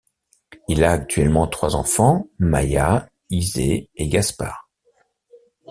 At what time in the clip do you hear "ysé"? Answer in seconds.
3.29-3.87